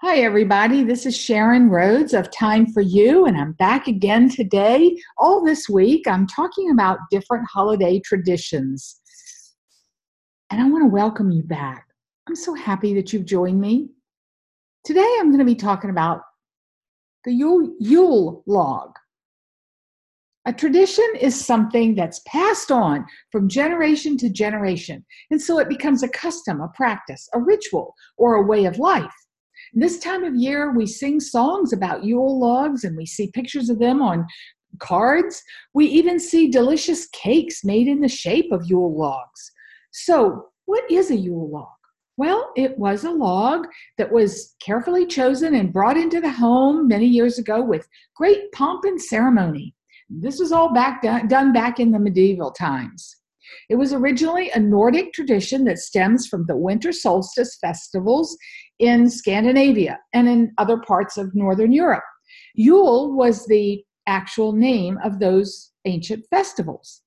Hi, 0.00 0.18
everybody. 0.18 0.84
This 0.84 1.06
is 1.06 1.16
Sharon 1.16 1.68
Rhodes 1.70 2.14
of 2.14 2.30
Time 2.30 2.72
for 2.72 2.80
You, 2.80 3.26
and 3.26 3.36
I'm 3.36 3.50
back 3.54 3.88
again 3.88 4.28
today. 4.28 4.96
All 5.18 5.44
this 5.44 5.68
week, 5.68 6.06
I'm 6.06 6.24
talking 6.24 6.70
about 6.70 7.00
different 7.10 7.48
holiday 7.52 7.98
traditions. 7.98 9.00
And 10.50 10.60
I 10.60 10.70
want 10.70 10.84
to 10.84 10.88
welcome 10.88 11.32
you 11.32 11.42
back. 11.42 11.84
I'm 12.28 12.36
so 12.36 12.54
happy 12.54 12.94
that 12.94 13.12
you've 13.12 13.24
joined 13.24 13.60
me. 13.60 13.88
Today, 14.84 15.16
I'm 15.18 15.30
going 15.30 15.40
to 15.40 15.44
be 15.44 15.56
talking 15.56 15.90
about 15.90 16.20
the 17.24 17.32
Yule, 17.32 17.74
Yule 17.80 18.44
log. 18.46 18.92
A 20.46 20.52
tradition 20.52 21.08
is 21.20 21.44
something 21.44 21.96
that's 21.96 22.20
passed 22.24 22.70
on 22.70 23.04
from 23.32 23.48
generation 23.48 24.16
to 24.18 24.30
generation, 24.30 25.04
and 25.32 25.42
so 25.42 25.58
it 25.58 25.68
becomes 25.68 26.04
a 26.04 26.08
custom, 26.08 26.60
a 26.60 26.68
practice, 26.68 27.28
a 27.34 27.40
ritual, 27.40 27.96
or 28.16 28.36
a 28.36 28.46
way 28.46 28.64
of 28.64 28.78
life. 28.78 29.12
This 29.74 29.98
time 29.98 30.24
of 30.24 30.34
year, 30.34 30.72
we 30.72 30.86
sing 30.86 31.20
songs 31.20 31.72
about 31.72 32.04
Yule 32.04 32.38
logs 32.38 32.84
and 32.84 32.96
we 32.96 33.06
see 33.06 33.30
pictures 33.32 33.70
of 33.70 33.78
them 33.78 34.00
on 34.02 34.26
cards. 34.78 35.42
We 35.74 35.86
even 35.86 36.18
see 36.18 36.50
delicious 36.50 37.08
cakes 37.08 37.64
made 37.64 37.88
in 37.88 38.00
the 38.00 38.08
shape 38.08 38.52
of 38.52 38.66
Yule 38.66 38.96
logs. 38.98 39.52
So, 39.92 40.48
what 40.66 40.90
is 40.90 41.10
a 41.10 41.16
Yule 41.16 41.50
log? 41.50 41.68
Well, 42.16 42.50
it 42.56 42.76
was 42.78 43.04
a 43.04 43.10
log 43.10 43.66
that 43.96 44.10
was 44.10 44.56
carefully 44.60 45.06
chosen 45.06 45.54
and 45.54 45.72
brought 45.72 45.96
into 45.96 46.20
the 46.20 46.32
home 46.32 46.88
many 46.88 47.06
years 47.06 47.38
ago 47.38 47.62
with 47.62 47.88
great 48.16 48.50
pomp 48.52 48.84
and 48.84 49.00
ceremony. 49.00 49.74
This 50.10 50.40
was 50.40 50.50
all 50.52 50.74
back 50.74 51.02
done, 51.02 51.28
done 51.28 51.52
back 51.52 51.78
in 51.78 51.92
the 51.92 51.98
medieval 51.98 52.50
times. 52.50 53.14
It 53.68 53.76
was 53.76 53.92
originally 53.92 54.50
a 54.50 54.58
Nordic 54.58 55.12
tradition 55.12 55.64
that 55.64 55.78
stems 55.78 56.26
from 56.26 56.44
the 56.46 56.56
winter 56.56 56.92
solstice 56.92 57.56
festivals 57.60 58.36
in 58.78 59.10
Scandinavia 59.10 59.98
and 60.12 60.28
in 60.28 60.52
other 60.58 60.78
parts 60.78 61.16
of 61.16 61.34
Northern 61.34 61.72
Europe. 61.72 62.04
Yule 62.54 63.16
was 63.16 63.46
the 63.46 63.84
actual 64.06 64.52
name 64.52 64.98
of 65.04 65.18
those 65.18 65.72
ancient 65.84 66.24
festivals. 66.30 67.02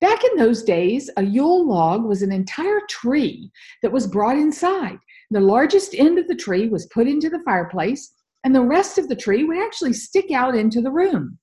Back 0.00 0.22
in 0.22 0.36
those 0.36 0.62
days, 0.62 1.10
a 1.16 1.24
Yule 1.24 1.66
log 1.66 2.04
was 2.04 2.22
an 2.22 2.30
entire 2.30 2.80
tree 2.88 3.50
that 3.82 3.90
was 3.90 4.06
brought 4.06 4.36
inside. 4.36 4.98
The 5.30 5.40
largest 5.40 5.94
end 5.94 6.18
of 6.18 6.28
the 6.28 6.36
tree 6.36 6.68
was 6.68 6.86
put 6.86 7.08
into 7.08 7.28
the 7.28 7.42
fireplace, 7.44 8.14
and 8.44 8.54
the 8.54 8.62
rest 8.62 8.98
of 8.98 9.08
the 9.08 9.16
tree 9.16 9.44
would 9.44 9.58
actually 9.58 9.92
stick 9.92 10.30
out 10.30 10.54
into 10.54 10.80
the 10.80 10.90
room. 10.90 11.38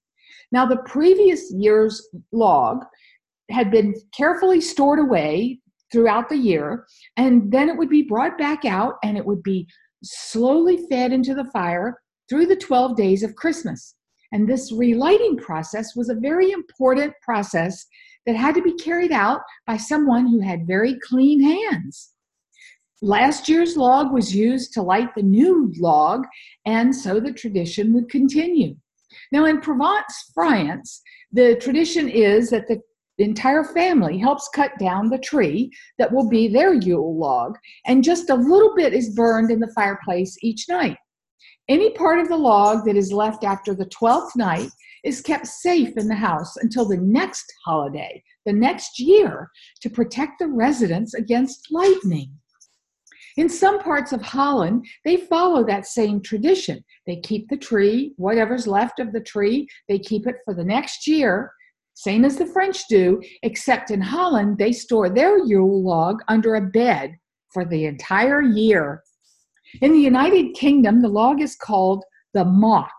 Now, 0.52 0.66
the 0.66 0.78
previous 0.86 1.52
year's 1.54 2.08
log 2.32 2.86
had 3.52 3.72
been 3.72 3.94
carefully 4.16 4.62
stored 4.62 5.00
away 5.00 5.60
throughout 5.96 6.28
the 6.28 6.36
year, 6.36 6.86
and 7.16 7.50
then 7.50 7.70
it 7.70 7.78
would 7.78 7.88
be 7.88 8.04
brought 8.04 8.38
back 8.38 8.66
out 8.66 8.96
and 9.02 9.18
it 9.18 9.26
would 9.26 9.42
be 9.42 9.66
slowly 10.04 10.86
fed 10.90 11.14
into 11.14 11.34
the 11.34 11.50
fire 11.54 12.02
through 12.30 12.46
the 12.46 12.56
12 12.58 12.98
days 12.98 13.24
of 13.24 13.36
Christmas. 13.38 13.96
And 14.34 14.46
this 14.46 14.74
relighting 14.74 15.38
process 15.38 15.96
was 15.96 16.10
a 16.10 16.16
very 16.16 16.52
important 16.52 17.14
process 17.22 17.86
that 18.26 18.36
had 18.36 18.56
to 18.56 18.62
be 18.62 18.74
carried 18.74 19.14
out 19.14 19.40
by 19.66 19.78
someone 19.78 20.28
who 20.28 20.42
had 20.42 20.68
very 20.68 21.00
clean 21.08 21.42
hands. 21.42 22.12
Last 23.02 23.48
year's 23.48 23.78
log 23.78 24.12
was 24.12 24.36
used 24.36 24.74
to 24.74 24.82
light 24.82 25.16
the 25.16 25.24
new 25.24 25.72
log, 25.78 26.26
and 26.66 26.94
so 26.94 27.22
the 27.22 27.32
tradition 27.32 27.94
would 27.94 28.10
continue. 28.10 28.76
Now, 29.32 29.46
in 29.46 29.62
Provence, 29.62 30.32
France, 30.34 31.02
the 31.32 31.56
tradition 31.56 32.10
is 32.10 32.50
that 32.50 32.68
the 32.68 32.82
the 33.18 33.24
entire 33.24 33.64
family 33.64 34.18
helps 34.18 34.50
cut 34.54 34.72
down 34.80 35.10
the 35.10 35.18
tree 35.18 35.72
that 35.98 36.12
will 36.12 36.30
be 36.30 36.48
their 36.48 36.74
Yule 36.74 37.18
log, 37.18 37.58
and 37.86 38.04
just 38.04 38.30
a 38.30 38.36
little 38.36 38.76
bit 38.76 38.94
is 38.94 39.16
burned 39.16 39.52
in 39.52 39.60
the 39.60 39.72
fireplace 39.74 40.38
each 40.42 40.68
night. 40.68 40.98
Any 41.68 41.92
part 41.92 42.20
of 42.20 42.28
the 42.28 42.38
log 42.38 42.86
that 42.86 42.96
is 42.96 43.12
left 43.12 43.44
after 43.44 43.74
the 43.74 43.88
12th 43.88 44.36
night 44.36 44.70
is 45.04 45.22
kept 45.22 45.48
safe 45.48 45.96
in 45.98 46.08
the 46.08 46.16
house 46.16 46.58
until 46.58 46.86
the 46.86 46.98
next 46.98 47.46
holiday, 47.66 48.22
the 48.46 48.54
next 48.54 49.00
year, 49.00 49.50
to 49.82 49.90
protect 49.90 50.40
the 50.40 50.48
residents 50.48 51.14
against 51.14 51.68
lightning. 51.72 52.32
In 53.38 53.50
some 53.50 53.80
parts 53.80 54.14
of 54.14 54.22
Holland, 54.22 54.86
they 55.04 55.18
follow 55.18 55.64
that 55.66 55.86
same 55.86 56.22
tradition. 56.22 56.84
They 57.06 57.18
keep 57.18 57.50
the 57.50 57.58
tree, 57.58 58.14
whatever's 58.18 58.68
left 58.68 59.00
of 59.00 59.12
the 59.12 59.22
tree, 59.22 59.68
they 59.88 60.00
keep 60.00 60.26
it 60.28 60.38
for 60.46 60.54
the 60.54 60.64
next 60.64 61.08
year 61.08 61.52
same 61.96 62.26
as 62.26 62.36
the 62.36 62.46
French 62.46 62.88
do, 62.90 63.22
except 63.42 63.90
in 63.90 64.02
Holland, 64.02 64.58
they 64.58 64.74
store 64.74 65.10
their 65.10 65.38
Yule 65.46 65.82
log 65.82 66.22
under 66.28 66.56
a 66.56 66.62
bed 66.62 67.18
for 67.52 67.64
the 67.64 67.86
entire 67.86 68.42
year. 68.42 69.02
In 69.82 69.94
the 69.94 70.00
United 70.00 70.54
Kingdom, 70.56 71.02
the 71.02 71.08
log 71.08 71.42
is 71.42 71.56
called 71.56 72.04
the 72.34 72.44
mock. 72.44 72.94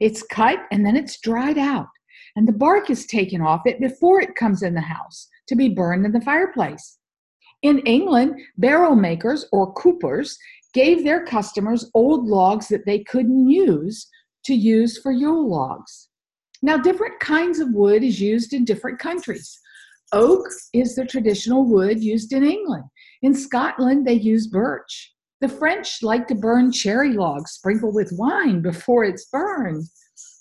It's 0.00 0.24
cut 0.24 0.58
and 0.72 0.84
then 0.84 0.96
it's 0.96 1.20
dried 1.20 1.56
out, 1.56 1.86
and 2.34 2.48
the 2.48 2.52
bark 2.52 2.90
is 2.90 3.06
taken 3.06 3.40
off 3.40 3.62
it 3.64 3.80
before 3.80 4.20
it 4.20 4.34
comes 4.34 4.62
in 4.62 4.74
the 4.74 4.80
house 4.80 5.28
to 5.46 5.54
be 5.54 5.68
burned 5.68 6.04
in 6.04 6.10
the 6.10 6.20
fireplace. 6.20 6.98
In 7.62 7.78
England, 7.80 8.40
barrel 8.58 8.96
makers 8.96 9.46
or 9.52 9.72
coopers 9.74 10.36
gave 10.74 11.04
their 11.04 11.24
customers 11.24 11.88
old 11.94 12.26
logs 12.26 12.66
that 12.68 12.84
they 12.86 13.04
couldn't 13.04 13.48
use 13.48 14.08
to 14.44 14.54
use 14.54 14.98
for 14.98 15.12
Yule 15.12 15.48
logs. 15.48 16.08
Now, 16.62 16.76
different 16.76 17.20
kinds 17.20 17.58
of 17.58 17.72
wood 17.72 18.02
is 18.02 18.20
used 18.20 18.52
in 18.52 18.64
different 18.64 18.98
countries. 18.98 19.58
Oak 20.12 20.46
is 20.72 20.94
the 20.94 21.04
traditional 21.04 21.64
wood 21.64 22.02
used 22.02 22.32
in 22.32 22.44
England. 22.44 22.84
In 23.22 23.34
Scotland, 23.34 24.06
they 24.06 24.14
use 24.14 24.46
birch. 24.46 25.12
The 25.40 25.48
French 25.48 26.02
like 26.02 26.26
to 26.28 26.34
burn 26.34 26.72
cherry 26.72 27.12
logs 27.12 27.52
sprinkled 27.52 27.94
with 27.94 28.12
wine 28.12 28.62
before 28.62 29.04
it's 29.04 29.26
burned. 29.26 29.84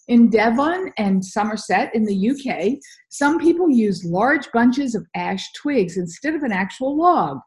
In 0.08 0.30
Devon 0.30 0.94
and 0.98 1.26
Somerset 1.26 1.94
in 1.96 2.06
the 2.06 2.30
UK, 2.30 2.78
some 3.10 3.40
people 3.40 3.70
use 3.70 4.06
large 4.06 4.52
bunches 4.52 4.94
of 4.94 5.06
ash 5.16 5.52
twigs 5.54 5.98
instead 5.98 6.36
of 6.36 6.44
an 6.44 6.52
actual 6.52 6.96
log. 6.96 7.40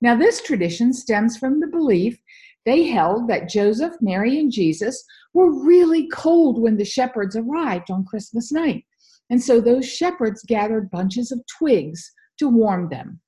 Now, 0.00 0.16
this 0.16 0.40
tradition 0.42 0.92
stems 0.92 1.36
from 1.36 1.60
the 1.60 1.66
belief 1.66 2.18
they 2.66 2.88
held 2.88 3.28
that 3.28 3.48
Joseph, 3.48 3.94
Mary, 4.00 4.38
and 4.38 4.52
Jesus 4.52 5.02
were 5.32 5.64
really 5.64 6.08
cold 6.08 6.60
when 6.60 6.76
the 6.76 6.84
shepherds 6.84 7.36
arrived 7.36 7.90
on 7.90 8.04
Christmas 8.04 8.52
night. 8.52 8.84
And 9.30 9.42
so 9.42 9.60
those 9.60 9.88
shepherds 9.88 10.44
gathered 10.46 10.90
bunches 10.90 11.32
of 11.32 11.40
twigs 11.58 12.12
to 12.38 12.48
warm 12.48 12.88
them. 12.90 13.20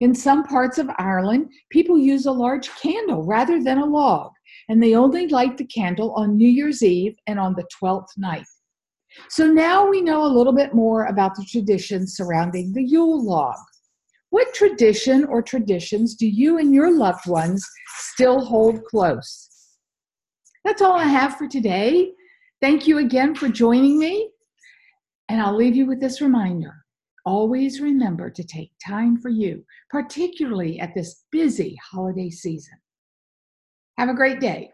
In 0.00 0.14
some 0.14 0.44
parts 0.44 0.78
of 0.78 0.90
Ireland, 0.98 1.50
people 1.70 1.98
use 1.98 2.26
a 2.26 2.32
large 2.32 2.68
candle 2.76 3.24
rather 3.24 3.62
than 3.62 3.78
a 3.78 3.86
log, 3.86 4.32
and 4.68 4.82
they 4.82 4.94
only 4.94 5.28
light 5.28 5.56
the 5.56 5.64
candle 5.66 6.12
on 6.12 6.36
New 6.36 6.48
Year's 6.48 6.82
Eve 6.82 7.16
and 7.26 7.38
on 7.38 7.54
the 7.54 7.66
12th 7.82 8.08
night. 8.16 8.44
So 9.30 9.46
now 9.46 9.88
we 9.88 10.02
know 10.02 10.24
a 10.24 10.36
little 10.36 10.52
bit 10.52 10.74
more 10.74 11.06
about 11.06 11.34
the 11.34 11.46
traditions 11.50 12.16
surrounding 12.16 12.72
the 12.72 12.82
Yule 12.82 13.24
log. 13.24 13.56
What 14.30 14.52
tradition 14.54 15.24
or 15.24 15.42
traditions 15.42 16.14
do 16.14 16.26
you 16.26 16.58
and 16.58 16.74
your 16.74 16.96
loved 16.96 17.26
ones 17.26 17.64
still 17.98 18.44
hold 18.44 18.84
close? 18.84 19.48
That's 20.64 20.82
all 20.82 20.98
I 20.98 21.04
have 21.04 21.36
for 21.36 21.46
today. 21.46 22.12
Thank 22.60 22.86
you 22.86 22.98
again 22.98 23.34
for 23.34 23.48
joining 23.48 23.98
me. 23.98 24.30
And 25.28 25.40
I'll 25.40 25.56
leave 25.56 25.76
you 25.76 25.86
with 25.86 26.00
this 26.00 26.20
reminder 26.20 26.86
always 27.26 27.80
remember 27.80 28.30
to 28.30 28.44
take 28.44 28.70
time 28.86 29.18
for 29.18 29.28
you, 29.28 29.64
particularly 29.90 30.80
at 30.80 30.94
this 30.94 31.24
busy 31.32 31.76
holiday 31.90 32.30
season. 32.30 32.78
Have 33.98 34.08
a 34.08 34.14
great 34.14 34.40
day. 34.40 34.70